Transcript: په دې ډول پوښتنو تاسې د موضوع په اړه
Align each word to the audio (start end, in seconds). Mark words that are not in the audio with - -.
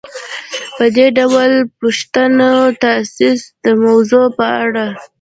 په 0.75 0.85
دې 0.95 1.05
ډول 1.17 1.51
پوښتنو 1.79 2.53
تاسې 2.83 3.27
د 3.63 3.65
موضوع 3.83 4.25
په 4.37 4.45
اړه 4.63 4.85